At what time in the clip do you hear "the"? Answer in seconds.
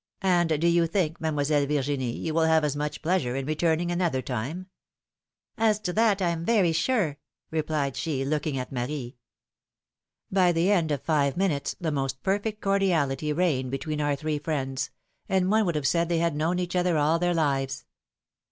10.53-10.71, 11.79-11.91